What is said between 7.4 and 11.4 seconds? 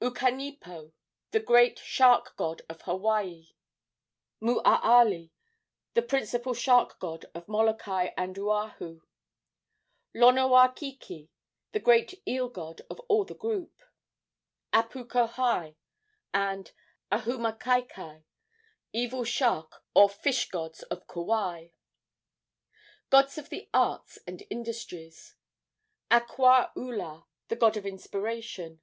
Molokai and Oahu. Lonoakiki,